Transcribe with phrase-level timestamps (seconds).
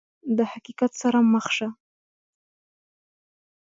[0.37, 1.67] د حقیقت سره مخ شه!